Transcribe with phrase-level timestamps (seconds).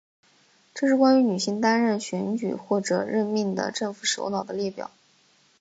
[0.73, 4.89] 这是关于女性担任选举或者任命的政府首脑的列表。